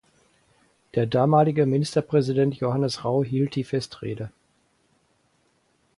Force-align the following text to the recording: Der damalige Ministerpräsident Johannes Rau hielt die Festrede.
Der 0.95 1.05
damalige 1.05 1.67
Ministerpräsident 1.67 2.55
Johannes 2.55 3.05
Rau 3.05 3.23
hielt 3.23 3.53
die 3.53 3.63
Festrede. 3.63 4.31